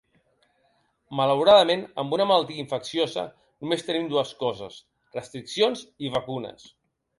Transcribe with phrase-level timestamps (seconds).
[1.19, 3.27] Malauradament, amb una malaltia infecciosa,
[3.65, 4.81] només tenim dues coses:
[5.21, 6.69] restriccions i vacunes.